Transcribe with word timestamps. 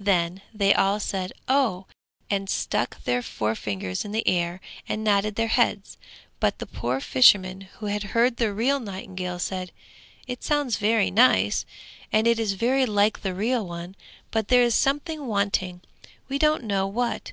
Then 0.00 0.40
they 0.54 0.72
all 0.72 0.98
said 0.98 1.34
'Oh,' 1.48 1.84
and 2.30 2.48
stuck 2.48 3.04
their 3.04 3.20
forefingers 3.20 4.06
in 4.06 4.12
the 4.12 4.26
air 4.26 4.62
and 4.88 5.04
nodded 5.04 5.34
their 5.34 5.48
heads; 5.48 5.98
but 6.40 6.60
the 6.60 6.64
poor 6.66 6.98
fishermen 6.98 7.68
who 7.76 7.84
had 7.84 8.02
heard 8.16 8.38
the 8.38 8.54
real 8.54 8.80
nightingale 8.80 9.38
said, 9.38 9.72
'It 10.26 10.42
sounds 10.42 10.78
very 10.78 11.10
nice, 11.10 11.66
and 12.10 12.26
it 12.26 12.38
is 12.40 12.54
very 12.54 12.86
like 12.86 13.20
the 13.20 13.34
real 13.34 13.66
one, 13.66 13.96
but 14.30 14.48
there 14.48 14.62
is 14.62 14.74
something 14.74 15.26
wanting, 15.26 15.82
we 16.26 16.38
don't 16.38 16.64
know 16.64 16.86
what.' 16.86 17.32